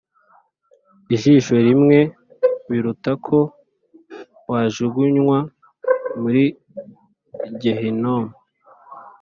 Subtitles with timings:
[1.15, 1.97] ijisho rimwe
[2.69, 3.37] biruta ko
[4.49, 5.37] wajugunywa
[6.21, 6.43] muri
[7.61, 8.31] Gehinomu